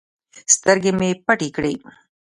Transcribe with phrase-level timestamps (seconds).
[0.53, 1.73] سترگې مې پټې کړې.